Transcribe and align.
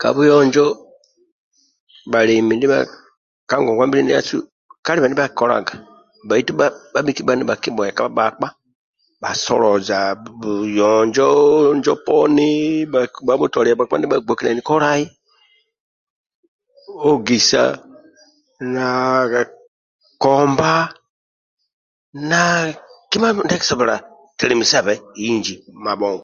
Ka 0.00 0.08
buyonjo 0.14 0.64
bhalalemi 2.10 2.54
ndibha 2.56 2.78
ka 3.48 3.56
ngongwa 3.62 3.84
mbili 3.86 4.02
ndiasu 4.04 4.36
kalibe 4.84 5.06
ndia 5.08 5.20
bhakikolaga 5.20 5.74
bhaitu 6.28 6.50
bhabhi 6.58 7.12
kibha 7.16 7.32
nibhakibhueka 7.36 8.02
bhakpa 8.16 8.48
bha 9.20 9.30
soloza 9.44 9.98
buyonjo 10.40 11.28
injo 11.72 11.94
poni 12.06 12.48
bhabhutolia 13.26 13.76
bhakpa 13.78 13.90
kima 13.94 14.00
ndia 14.00 14.12
bhagbokiliani 14.14 14.62
kolai 14.68 15.04
ogisa 17.08 17.62
na 18.74 18.86
komba 20.22 20.72
na 22.30 22.40
kima 23.10 23.28
poni 23.34 23.44
ndia 23.46 23.58
akisobola 23.58 23.94
telemisabe 24.38 24.92
inji 25.28 25.54
mabhonga 25.84 26.14